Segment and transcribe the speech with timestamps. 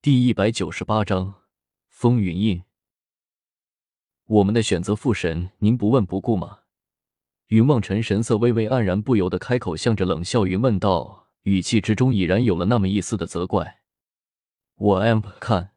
[0.00, 1.42] 第一百九十八章
[1.88, 2.62] 风云印。
[4.26, 6.60] 我们的选择，父神，您不问不顾吗？
[7.48, 13.80] 云望尘神色微微黯然，不由得开口，向着冷笑云问道，语气之中已然有了那么一丝的责怪。
[14.76, 15.72] 我 am 看，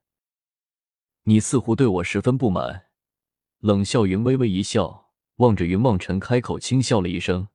[1.24, 2.90] 你似乎对我十分不满。
[3.58, 7.48] 冷笑云微微一笑，望着云望尘开口轻笑了一声。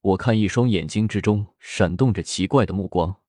[0.00, 3.20] 我看一双眼睛之中闪动着奇怪的目光。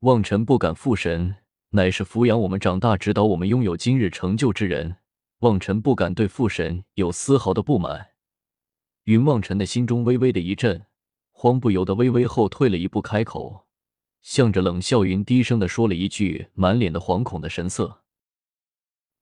[0.00, 1.36] 望尘不敢父神。
[1.74, 4.96] 乃是抚养我们长大、指导我们拥有今日成就之人，
[5.38, 8.08] 望尘不敢对父神有丝毫的不满。
[9.04, 10.84] 云望尘的心中微微的一震，
[11.30, 13.66] 慌不由得微微后退了一步，开口，
[14.20, 18.02] 向着冷笑云低声的说了一句，满脸的惶恐的神色：“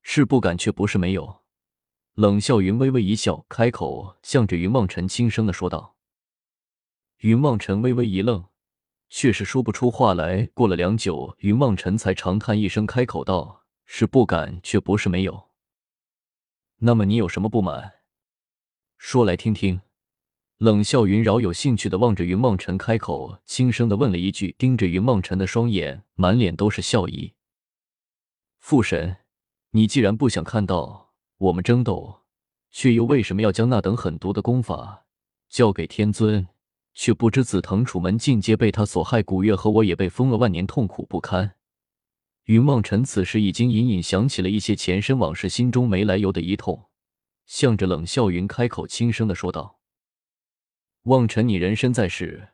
[0.03, 1.43] 是不敢，却不是没有。”
[2.15, 5.95] 冷笑云微微一笑，开口，向着云望尘轻声的说道。
[7.19, 8.50] 云望尘微微一愣。
[9.11, 10.49] 却是说不出话来。
[10.55, 15.51] 过了良久，云望尘才长叹一声，开口道：“是不敢，却不是没有。
[16.79, 17.93] 那么你有什么不满？
[18.97, 19.83] 说来听听。”
[20.57, 27.33] 冷笑云饶有兴趣的望着云望尘，开口轻声的问了一句，盯着云望尘的双眼，满脸都是笑意。
[28.59, 29.17] 父神，
[29.71, 32.24] 你既然不想看到我们争斗，
[32.71, 35.07] 却又为什么要将那等狠毒的功法
[35.49, 36.47] 交给天尊？
[36.95, 41.57] 却不知紫藤楚门进阶被他所害，古月和我也被封了万年，痛苦不堪。
[42.45, 46.88] 云望尘此时已经隐隐想起了一些前生往事，心中没来由的一痛，
[47.46, 49.79] 向着冷笑云开口轻声的说道
[51.05, 52.49] ：“望尘，你人身在世，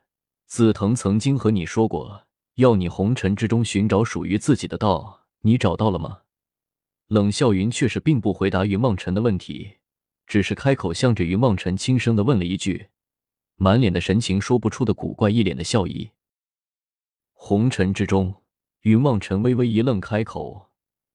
[0.45, 6.19] 紫藤曾经和你说过，要你红尘之中寻找属于自己的道，你找到了吗？”
[7.07, 9.77] 冷笑云却是并不回答云望尘的问题，
[10.27, 12.89] 只是开口向着云望尘轻声的问了一句。
[13.57, 16.11] 满脸的神情，说不出的古怪，一脸的笑意。
[17.33, 18.43] 红尘之中，
[18.81, 20.69] 云望尘微微一愣，开口，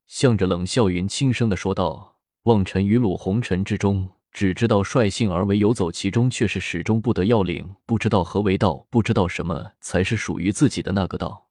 [0.07, 11.49] 向着冷笑云轻声的说道：“望尘于鲁红尘之中，只知道率性而为，游走其中，却是始终不得要领，不知道何为道，不知道什么才是属于自己的那个道，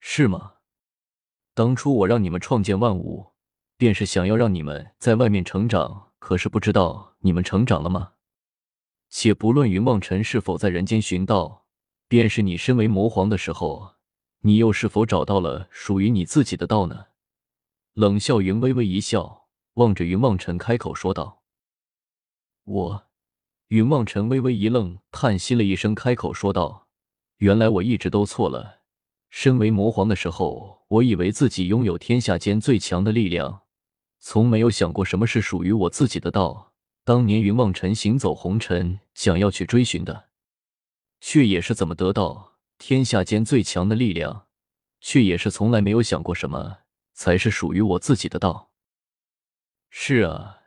[0.00, 0.54] 是吗？
[1.54, 3.32] 当初我让你们创建万物，
[3.78, 8.12] 便是想要让你们在外面成长，可是不知道你们成长了吗？”
[9.14, 11.66] 且不论云望尘是否在人间寻道，
[12.08, 13.96] 便是你身为魔皇的时候，
[14.40, 17.08] 你又是否找到了属于你自己的道呢？
[17.92, 21.42] 冷笑云微微一笑，望着云望尘开口说道
[22.64, 23.04] ：“我。”
[23.68, 26.88] 云望尘微微一愣，叹息了一声，开口说道
[27.36, 28.80] ：“原来我一直都错了。
[29.28, 33.64] 身为魔皇的时候，我以为自己拥有天下间最强的力量，
[34.18, 36.71] 从没有想过什么是属于我自己的道。”
[37.04, 40.28] 当年云望尘行走红尘，想要去追寻的，
[41.20, 44.46] 却也是怎么得到天下间最强的力量，
[45.00, 46.78] 却也是从来没有想过什么
[47.12, 48.70] 才是属于我自己的道。
[49.90, 50.58] 是啊，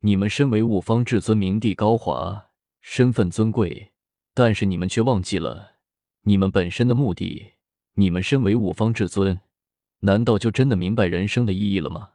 [0.00, 2.50] 你们身为五方至尊，名帝高华，
[2.82, 3.92] 身份尊贵，
[4.34, 5.76] 但是你们却忘记了
[6.22, 7.54] 你们本身的目的。
[7.94, 9.40] 你们身为五方至尊，
[10.00, 12.10] 难道就真的明白人生的意义了吗？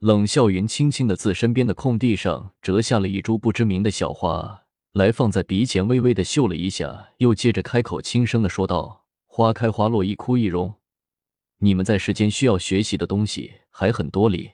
[0.00, 10.74] 冷笑云轻轻的自身边的空地上折下了一株不知名的小花来，放在鼻前，微微的嗅了一下，又接着开口轻声的说道：“花开花落，一枯一荣。
[11.58, 14.52] 你们在世间需要学习的东西还很多哩。”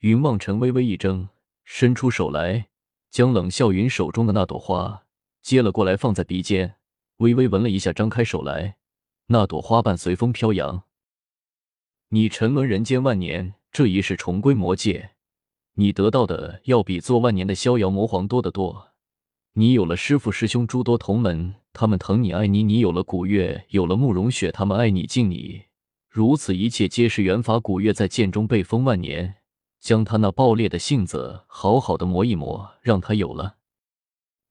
[0.00, 1.28] 云望尘微微一怔，
[1.64, 2.68] 伸出手来，
[3.10, 5.04] 将冷笑云手中的那朵花
[5.42, 6.76] 接了过来，放在鼻尖，
[7.18, 8.76] 微微闻了一下，张开手来，
[9.26, 10.84] 那朵花瓣随风飘扬。
[12.08, 13.55] 你沉沦人间万年。
[13.72, 15.10] 这一世重归魔界，
[15.74, 18.92] 你得到的要比做万年的逍遥魔皇多得多。
[19.52, 25.64] 你有了师父师兄诸多同门，他们疼你爱你；你有了古月，有了慕容雪，他们爱你敬你。
[26.08, 27.58] 如此一切皆是缘法。
[27.58, 29.36] 古月在剑中被封万年，
[29.80, 33.56] 将他那暴烈的性子好好的磨一磨，让他有了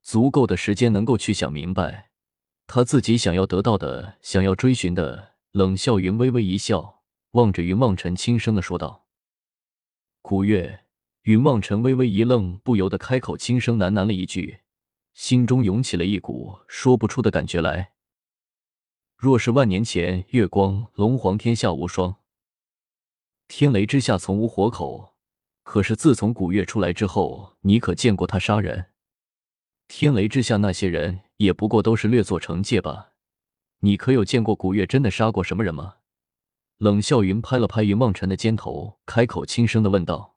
[0.01, 2.09] 足够的时间，能够去想明白
[2.67, 5.33] 他自己想要得到的，想要追寻的。
[5.51, 7.01] 冷笑云微微一笑，
[7.31, 9.04] 望着云望尘，轻声的说道。
[10.27, 10.85] 古月，
[11.25, 14.61] 云望尘微微一愣，不由得开口轻声喃喃了一句，
[15.13, 17.91] 心中涌起了一股说不出的感觉来。
[19.15, 22.15] 若是万年前，月光龙皇天下无双，
[23.47, 25.13] 天雷之下从无活口。
[25.61, 28.87] 可是自从古月出来之后，你可见过他杀人？
[29.87, 33.11] 天雷之下那些人也不过都是略作惩戒吧？
[33.81, 35.97] 你可有见过古月真的杀过什么人吗？
[36.77, 40.35] 冷笑云拍了拍云望尘的肩头，开口轻声的问道：“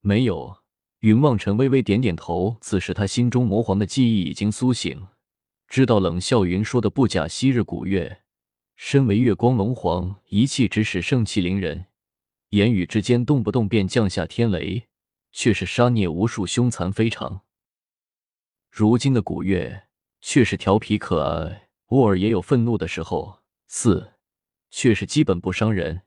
[0.00, 0.58] 没有。”
[1.00, 2.56] 云望尘微微点点头。
[2.60, 5.06] 此时他心中魔皇的记忆已经苏醒，
[5.68, 7.28] 知道冷笑云说的不假。
[7.28, 8.22] 昔日古月
[8.74, 11.86] 身为月光龙皇，一气之使盛气凌人，
[12.48, 14.88] 言语之间动不动便降下天雷，
[15.30, 17.42] 却是杀孽无数，凶残非常。
[18.70, 19.84] 如今的古月
[20.20, 23.42] 却是调皮可爱，偶尔也有愤怒的时候。
[23.68, 24.14] 四，
[24.70, 26.02] 却是基本不伤人。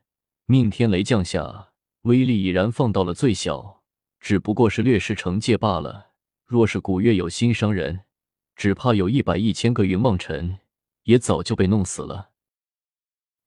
[0.46, 1.70] 命天雷降下，
[2.02, 3.84] 威力已然放到了最小，
[4.20, 6.12] 只不过是略施惩戒罢了。
[6.46, 8.02] 若是古月有心伤人，
[8.56, 10.60] 只怕有一百一千个云望尘
[11.04, 12.32] 也早就被弄死了。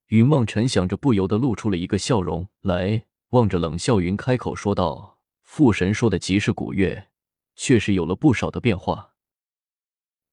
[0.08, 7.08] 云望尘想着，不由得露出了一个笑容来，望着冷笑云开口说道：“父神说的极是古月，
[7.55, 9.12] 确实有了不少的变化。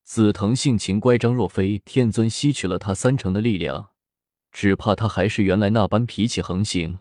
[0.04, 3.91] 紫藤性情乖张，若非天尊吸取了他三成的力量。”
[4.52, 7.00] 只怕他还是原来那般脾气横行，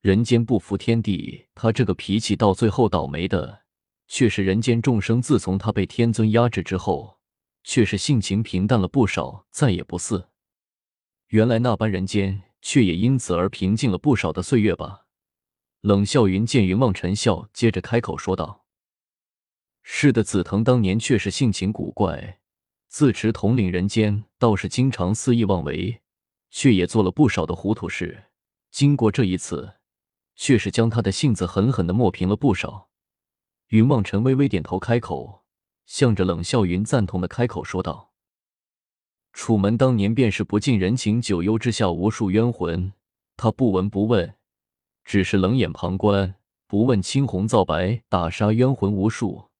[0.00, 1.46] 人间不服天地。
[1.54, 3.62] 他这个脾气到最后倒霉的，
[4.08, 5.22] 却是人间众生。
[5.22, 7.18] 自从他被天尊压制之后，
[7.62, 10.28] 却是性情平淡了不少，再也不似
[11.28, 15.06] 原来那般人间，却也因此而平静了不少的岁月吧。
[15.82, 18.66] 冷笑云见云望尘笑，接着开口说道
[19.82, 22.40] ：“是的，紫藤当年确实性情古怪，
[22.88, 26.02] 自持统领人间，倒是经常肆意妄为。”
[26.50, 28.24] 却也做了不少的糊涂事，
[28.70, 29.74] 经过这一次，
[30.34, 32.88] 却是将他的性子狠狠的磨平了不少。
[33.68, 35.44] 云望尘微微点头，开口，
[35.86, 38.12] 向着冷笑云赞同的开口说道
[39.32, 42.92] ：“楚门当年便是不近人情，九幽之下无数冤魂，
[43.36, 44.34] 他不闻不问，
[45.04, 46.34] 只是冷眼旁观，
[46.66, 49.50] 不问青红皂白，打杀冤魂无数。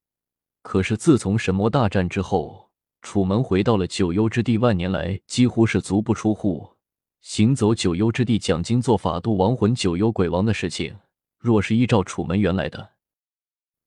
[0.61, 2.69] 可是自从神魔大战之后，
[3.01, 6.75] 楚门回到了九幽之地，万年来几乎是足不出户。”
[7.21, 10.97] 行走九幽之地，讲经做法度亡魂、九幽鬼王的事情，
[11.37, 12.93] 若是依照楚门原来的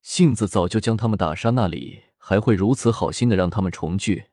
[0.03, 1.51] 性子，早就将他们打杀。
[1.51, 4.27] 那里还会如此好心的让他们重聚？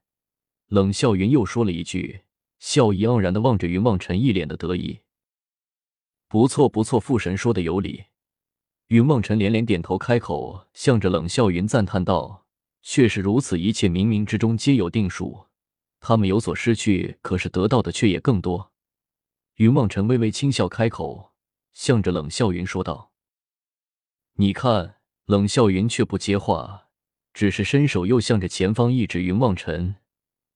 [0.68, 2.21] 冷笑云又说了一句，
[2.59, 5.00] 笑意盎然的望着云望尘，一脸的得意。
[6.27, 8.06] 不错不错，父神说的有理。
[8.88, 12.45] 云望尘连连点头，开口向着冷笑云赞叹道
[12.83, 15.48] ：“确实如此，一切冥冥之中皆有定数。
[16.00, 18.71] 他们有所失去，可是得到的却也更多。”
[19.56, 21.33] 云望尘微微轻笑，开口，
[21.74, 23.12] 向着冷笑云说道
[24.36, 26.88] ：“你看。”冷笑云却不接话，
[27.31, 29.21] 只是伸手又向着前方一指。
[29.21, 29.95] 云望尘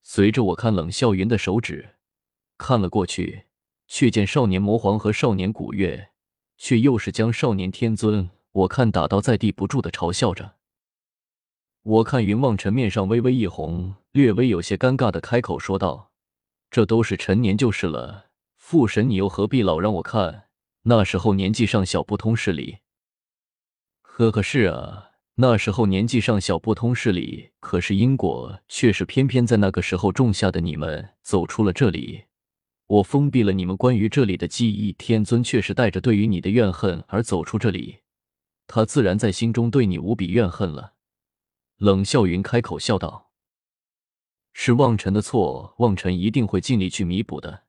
[0.01, 1.95] 随着我看冷笑云的手指
[2.57, 3.45] 看了过去，
[3.88, 6.09] 却见少年魔皇和少年古月，
[6.57, 8.30] 却又是将少年天尊。
[8.51, 10.56] 我看打倒在地，不住的嘲笑着。
[11.83, 16.12] 我看云望尘面上微微一红，略微有些尴尬的开口说道
[16.69, 18.31] ：“这都是陈年旧事了。”
[18.68, 20.46] 父神，你又何必老让我看？
[20.86, 22.80] 那时候年纪尚小，不通事理。
[24.02, 27.52] 呵呵，是啊，那时候年纪尚小，不通事理。
[27.60, 30.62] 可是因果却是偏偏在那个时候种下的。
[30.62, 32.24] 你们走出了这里，
[32.88, 34.92] 我封闭了你们关于这里的记忆。
[34.94, 38.00] 天尊却是带着对于你的怨恨而走出这里，
[38.66, 40.96] 他自然在心中对你无比怨恨了。
[41.78, 43.30] 冷笑云开口笑道
[44.54, 47.65] ：“是望尘的错，望尘一定会尽力去弥补的。”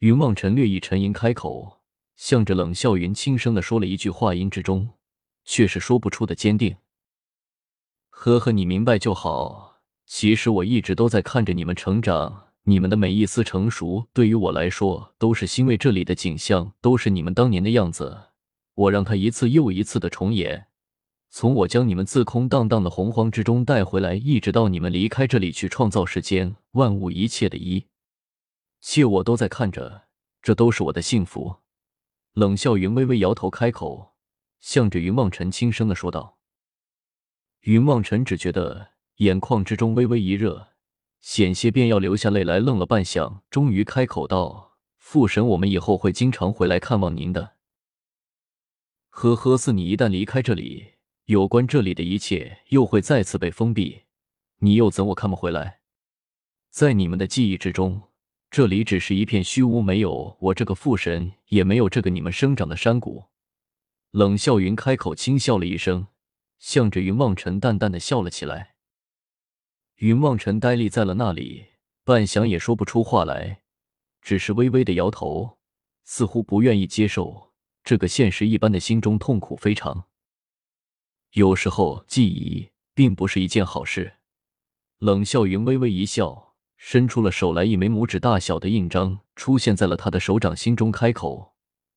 [0.00, 1.80] 云望尘略一沉吟，开口，
[2.14, 4.90] 向着冷笑云轻声的说了一句，话音之中
[5.44, 6.76] 却是说不出的坚定。
[8.10, 9.80] 呵呵，你明白就好。
[10.06, 15.76] 其实我一直都在看着你们成长，你们的每一丝成熟，对于我来说都是欣慰。
[15.76, 18.16] 这里的景象都是你们当年的样子，
[18.74, 20.66] 我让它一次又一次的重演。
[21.28, 27.84] 从我将你们自空荡荡的洪荒之中带回来，一直到你们离开这里去创造世间万物一切的一。
[28.80, 30.08] 切，我都在看着，
[30.40, 31.56] 这都是我的幸福。
[32.34, 34.14] 冷笑云微微摇头，开口，
[34.60, 36.38] 向着云望尘轻声的说道。
[37.62, 40.68] 云望尘只觉得眼眶之中微微一热，
[41.20, 47.56] 险些便要流下泪来，愣了半晌，终于开口道：“父神，我们以后会经常回来看望您的。”
[49.10, 50.94] 呵呵，似你一旦离开这里，
[51.24, 54.04] 有关这里的一切又会再次被封闭，
[54.58, 55.80] 你又怎我看不回来？
[56.70, 58.07] 在你们的记忆之中。
[58.50, 63.26] 这里只是一片虚无，没有我这个父神，也没有这个你们生长的山谷。
[64.10, 66.06] 冷笑云开口轻笑了一声，
[66.58, 68.76] 向着云望尘淡淡的笑了起来。
[69.96, 71.66] 云望尘呆立在了那里，
[72.04, 73.62] 半晌也说不出话来，
[74.22, 75.58] 只是微微的摇头，
[76.04, 77.52] 似乎不愿意接受
[77.84, 80.04] 这个现实一般的，心中痛苦非常。
[81.32, 84.14] 有时候记忆并不是一件好事。
[84.98, 86.47] 冷笑云微微一笑。
[86.78, 91.54] 伸出了手来，一枚拇指大小的印章出现在了他的手掌心中，开口，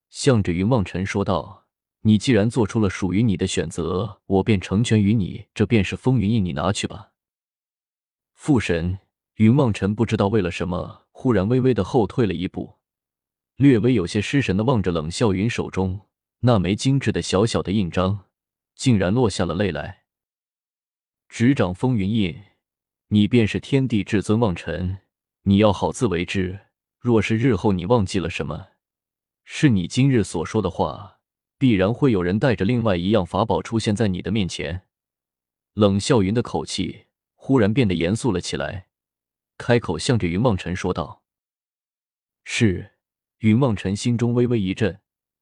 [0.10, 1.68] 向着云望尘说道
[2.02, 5.46] ：“你既然做出了属于你的选择，我便成全于你。
[5.54, 7.12] 这便是风云印，你拿去吧。”
[8.34, 8.98] 父神，
[9.36, 11.06] 云望尘不知道为了什么。
[11.12, 12.80] 忽然微微的后退了一步，
[13.58, 16.08] 略微有些失神的望着冷笑云手中
[16.40, 18.26] 那枚精致的小小的印章，
[18.76, 20.06] 竟然落下了泪来。
[21.30, 22.36] 执掌风云印，
[23.14, 25.00] 你便是天地至尊望尘，
[25.44, 26.62] 你要好自为之。
[26.98, 28.68] 若是日后你忘记了什么，
[29.44, 31.20] 是你今日所说的话，
[31.58, 34.84] 必然会有人带着另外一样法宝出现在你的面前。
[35.74, 38.88] 冷笑云的口气忽然变得严肃了起来。
[39.58, 41.24] 开口向着云望尘说道
[42.46, 42.94] ：“是。”
[43.40, 45.02] 云望尘心中微微一震，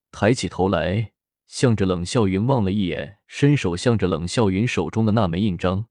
[0.09, 1.11] 抬起头来，
[1.45, 5.85] 向着冷笑云望了一眼，伸手向着冷笑云手中的那枚印章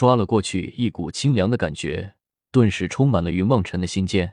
[0.00, 0.72] 抓了过去。
[0.78, 2.14] 一股清凉的感觉
[2.50, 4.32] 顿时充满了云望尘的心间。